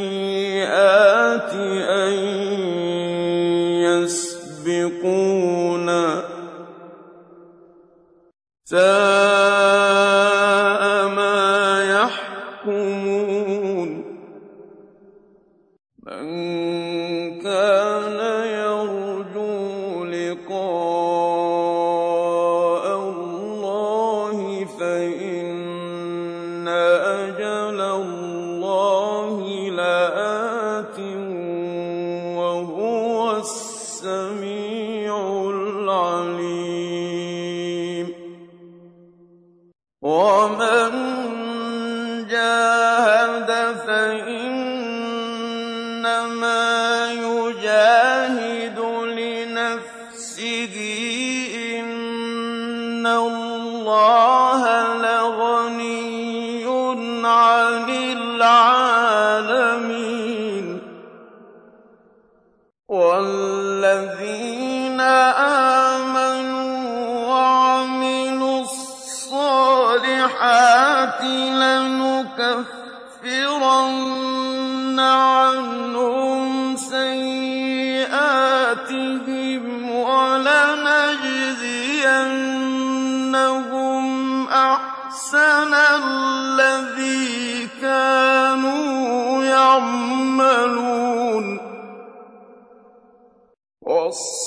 [2.05, 2.13] أن
[4.67, 5.57] يسبقونا.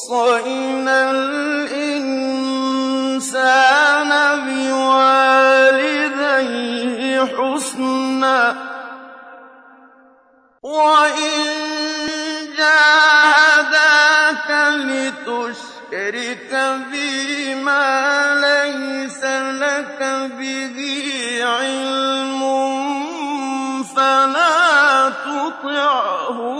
[0.10, 2.10] وصينا الإنسان
[4.50, 6.00] بوالديه
[7.26, 8.42] حسنا
[10.64, 11.46] وإن
[12.58, 14.50] جاهداك
[14.90, 16.52] لتشرك
[16.92, 17.90] بي ما
[18.42, 19.24] ليس
[19.62, 20.00] لك
[20.40, 20.78] به
[21.44, 22.42] علم
[23.84, 26.60] فلا تطعهما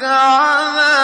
[0.00, 0.95] كعذاب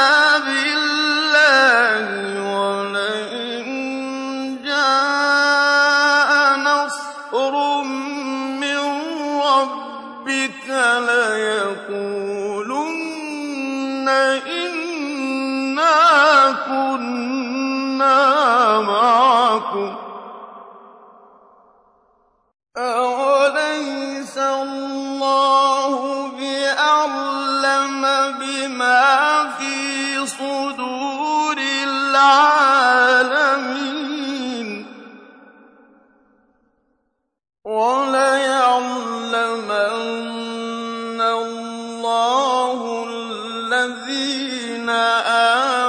[43.83, 44.89] الَّذِينَ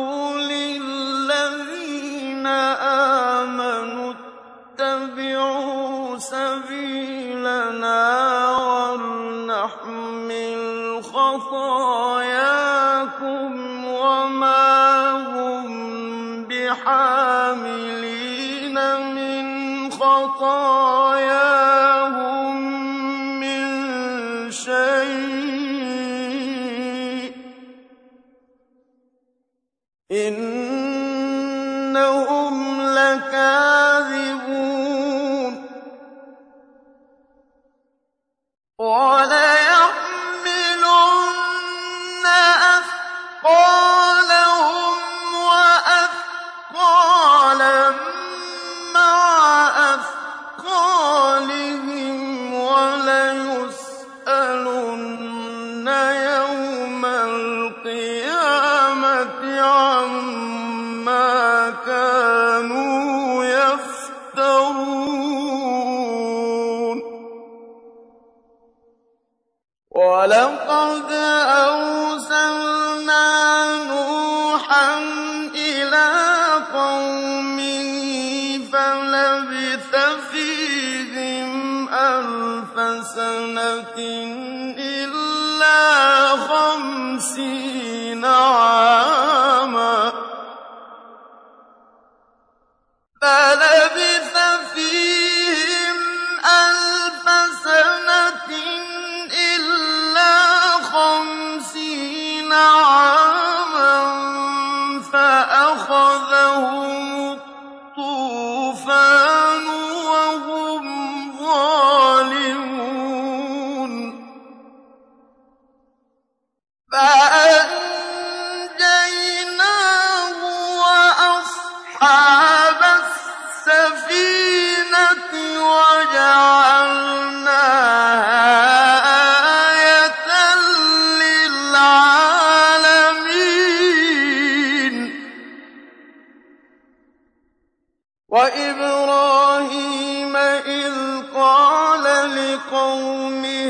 [138.32, 140.94] وإبراهيم إذ
[141.36, 142.04] قال
[142.36, 143.61] لقومه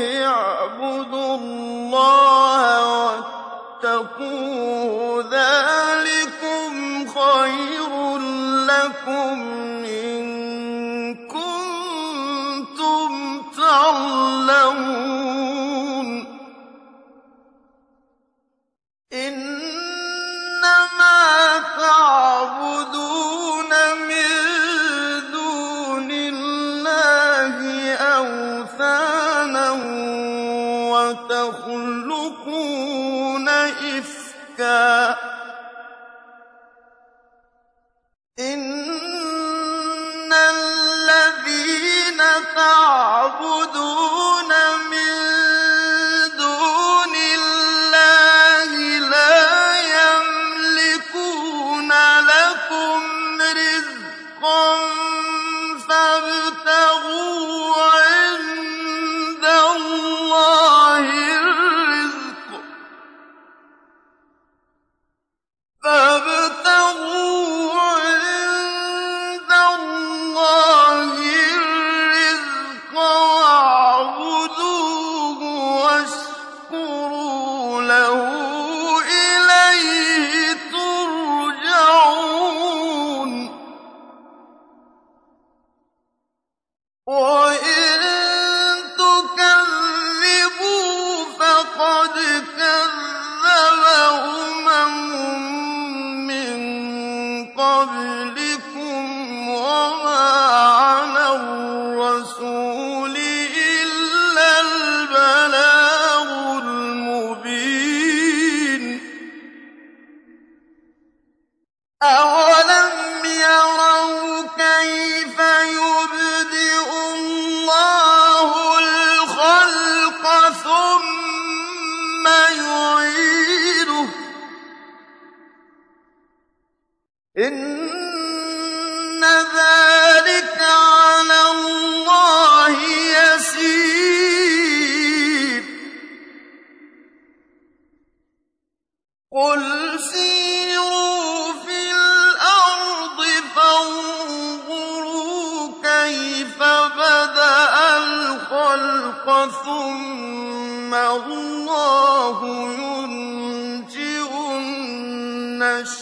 [151.16, 152.38] الله
[152.72, 155.98] ينجئ النشأة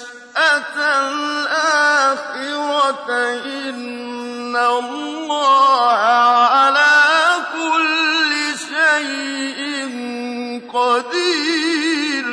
[0.77, 1.91] الآخرة.
[3.45, 6.95] إن الله على
[7.53, 9.61] كل شيء
[10.73, 12.27] قدير.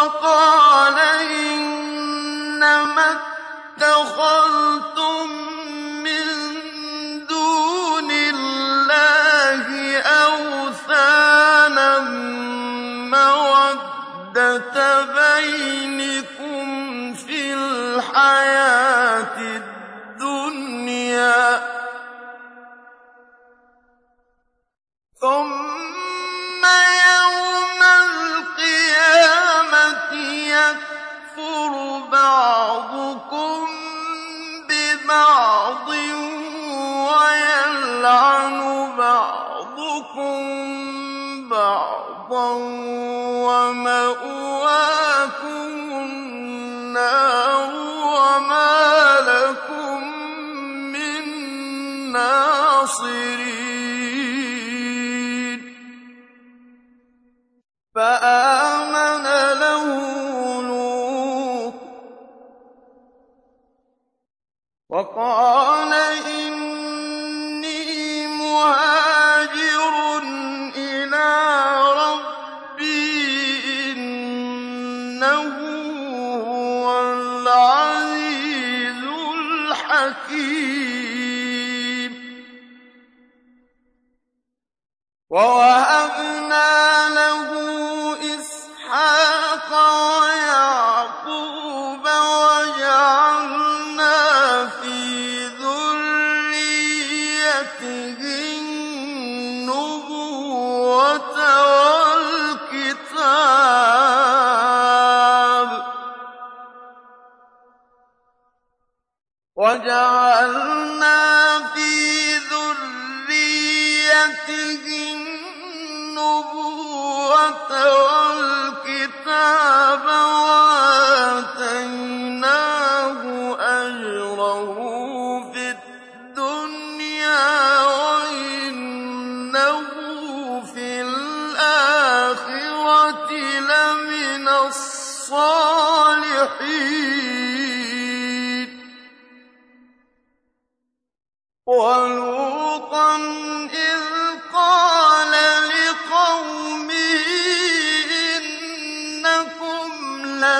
[0.00, 0.24] صدق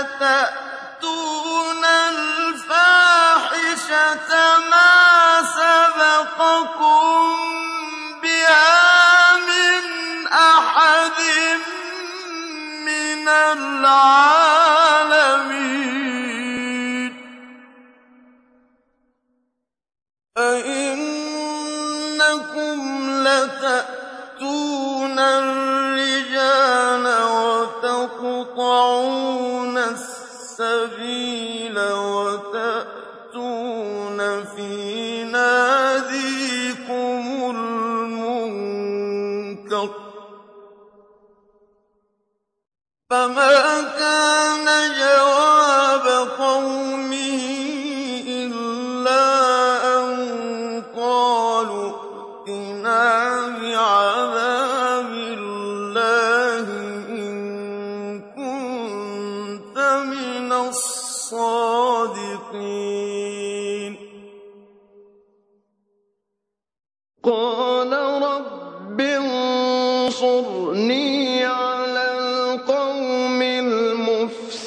[0.02, 0.69] تأتي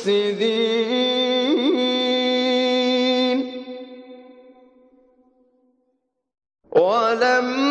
[0.07, 1.03] المفسدين.
[6.71, 7.62] ولم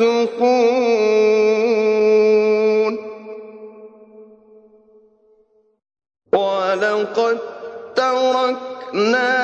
[0.00, 0.64] يَفْسُقُونَ.
[6.32, 7.38] وَلَقَد
[7.96, 9.43] تَّرَكْنَا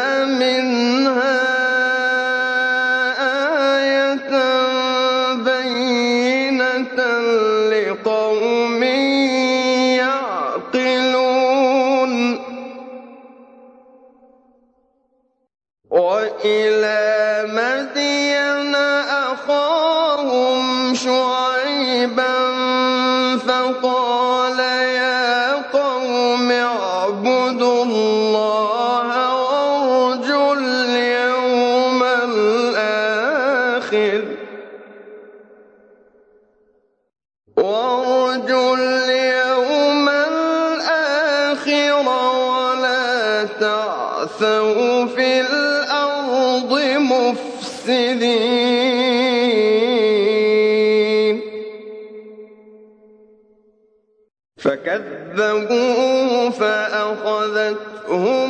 [55.36, 57.78] كذبوه فأخذتهم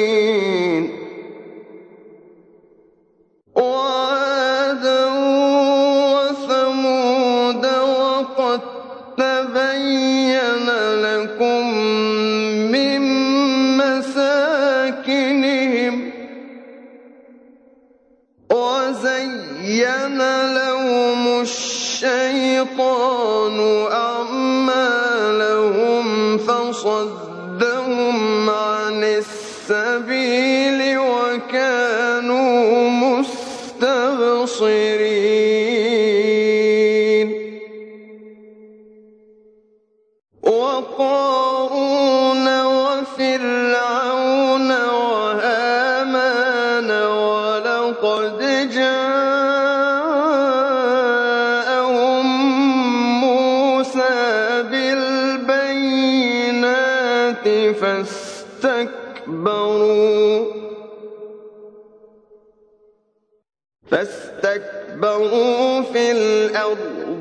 [22.76, 23.75] الشيطان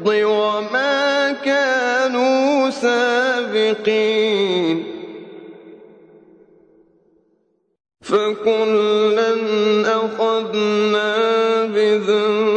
[0.08, 4.16] وما كانوا سابقين.
[8.02, 9.34] فكلا
[9.96, 12.55] أخذنا بذنبه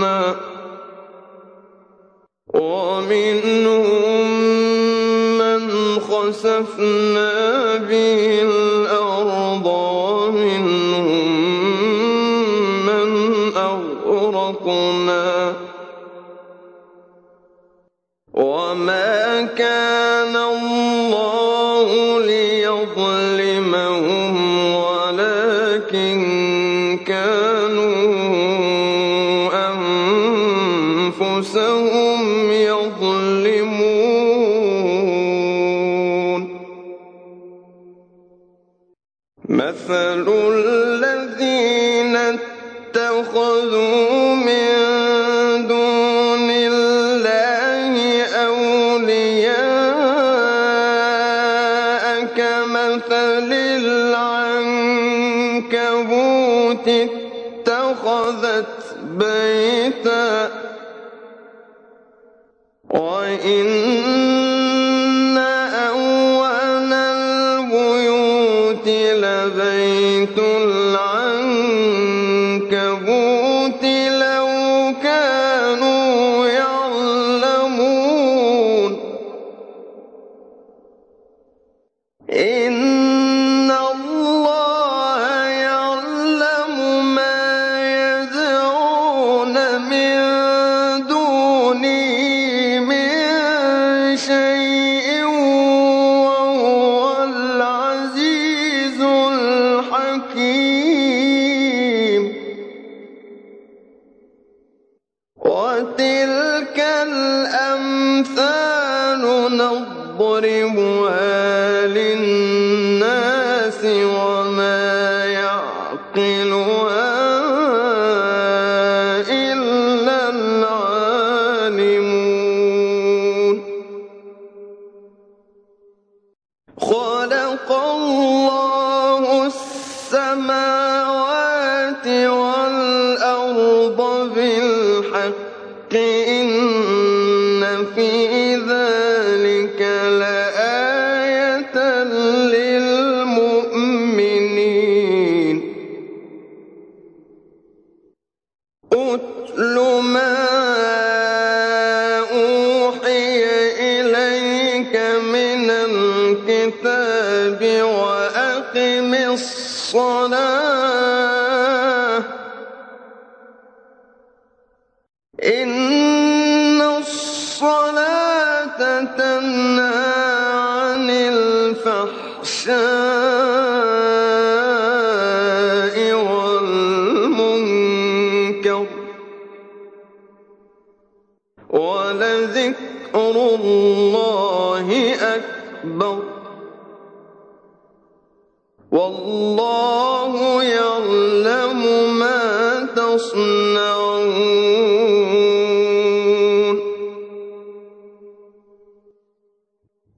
[0.00, 0.39] خسفنا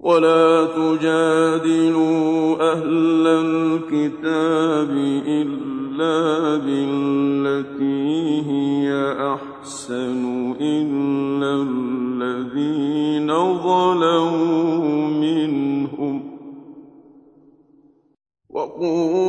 [0.03, 4.89] ولا تجادلوا أهل الكتاب
[5.27, 16.15] إلا بالتي هي أحسن إلا الذين ظلموا منهم
[18.49, 19.22] وقولوا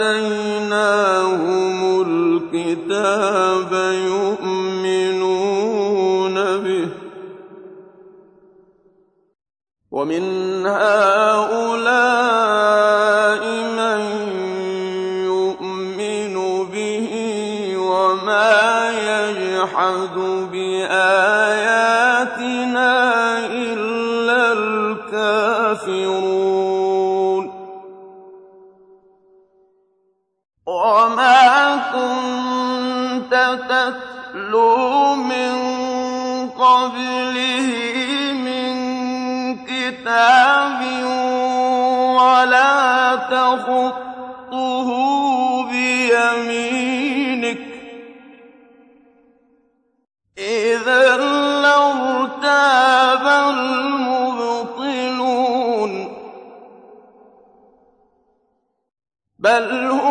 [0.00, 3.72] آتيناهم الكتاب
[4.92, 5.46] يؤمنون
[6.64, 6.88] به
[9.90, 11.96] ومن هؤلاء
[13.78, 14.00] من
[15.24, 16.36] يؤمن
[16.72, 17.10] به
[17.76, 20.16] وما يجحد
[20.52, 20.65] به
[36.86, 37.70] قبله
[38.46, 38.74] من
[39.66, 40.80] كتاب
[42.22, 44.88] ولا تخطه
[45.70, 47.58] بيمينك.
[50.38, 51.16] إذا
[51.62, 54.72] لارتاب المبطلون.
[59.38, 60.05] بل هو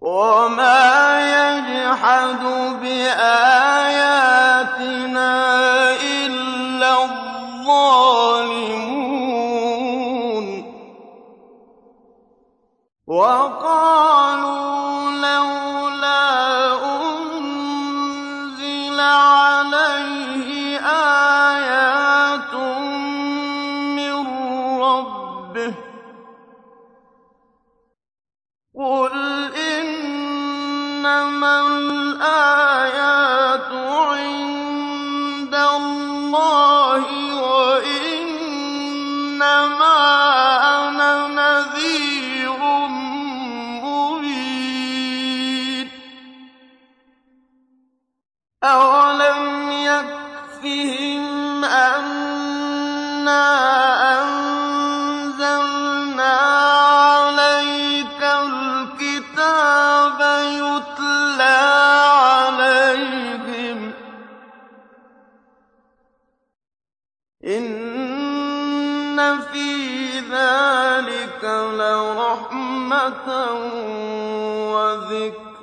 [0.00, 2.42] وما يجحد
[2.82, 3.51] بآياتنا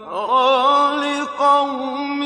[0.10, 2.22] ذكرى لقوم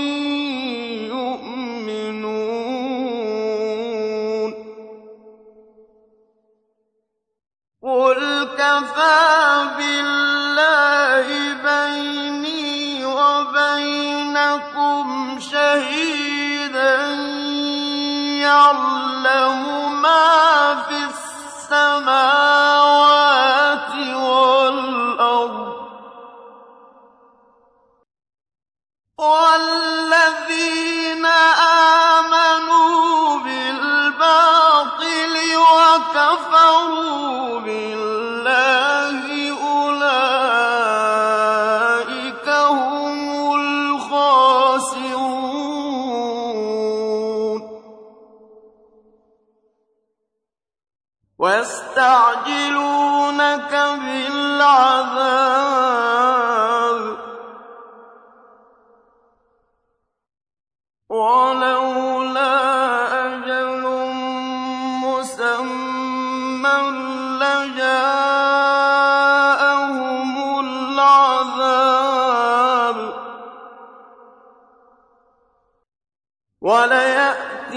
[76.63, 77.73] وَلَيَأْتِيَنَّهُم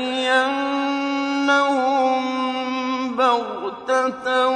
[3.16, 4.48] بَغْتَةً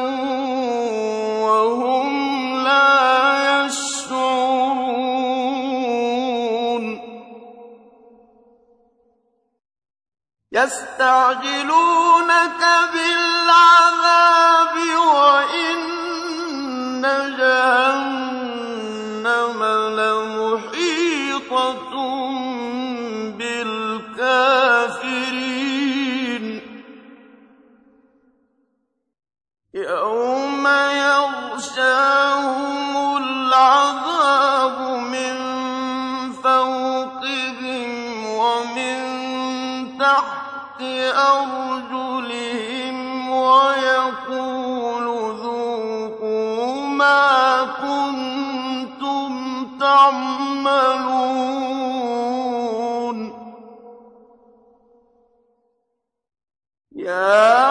[1.43, 2.09] وَهُمْ
[2.65, 4.91] لَا يَشْعُرُونَ.
[10.53, 11.83] يَسْتَعْجِلُونَكَ
[12.95, 14.75] بِالْعَذَابِ
[15.15, 17.03] وَإِنَّ
[17.39, 18.41] جَهَنَّمَ
[19.99, 20.70] لمحيط
[29.75, 30.67] يَوْمَ
[31.07, 32.37] يَغْشَاهُمُ
[33.17, 35.35] الْعَذَابُ مِن
[36.33, 37.91] فَوْقِهِمْ
[38.27, 38.99] وَمِن
[39.99, 40.81] تَحْتِ
[41.31, 42.97] أَرْجُلِهِمْ
[43.31, 45.07] وَيَقُولُ
[45.39, 49.33] ذُوقُوا مَا كُنتُمْ
[49.79, 50.81] تَعْمَلُونَ.
[56.97, 57.70] يَا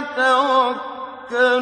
[0.00, 1.60] يَتَوَكَّلُونَ.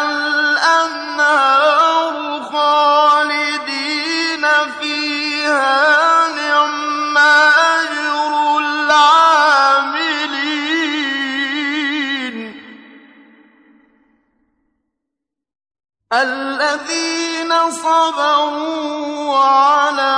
[18.45, 20.17] صَبَرُوا وَعَلَىٰ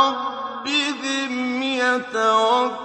[0.00, 2.78] رَبِّهِمْ يَتَوَكَّلُونَ.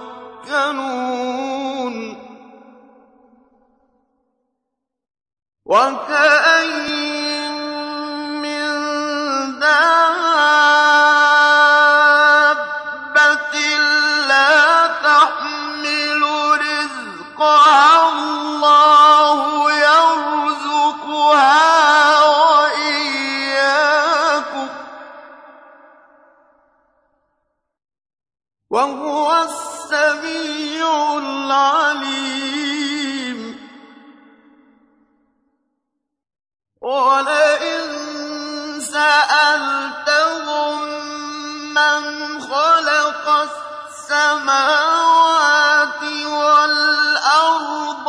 [44.44, 48.06] السماوات والأرض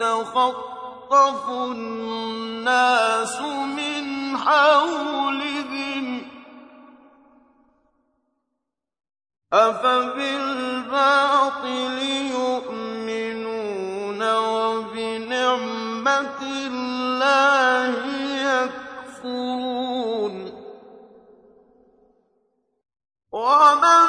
[0.00, 6.22] يتخطف الناس من حولهم
[9.52, 10.88] أفبالباطل
[12.30, 13.16] يؤمنون
[14.36, 15.88] وبنعمة
[16.42, 17.94] الله
[18.54, 20.34] يكفرون
[23.32, 24.08] ومن